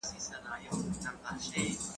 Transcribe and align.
چپنه 1.01 1.11
پاکه 1.23 1.47
کړه 1.51 1.65